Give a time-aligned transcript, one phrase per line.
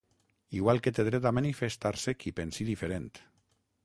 [0.59, 3.07] Igual que té dret a manifestar-se qui pensi diferent.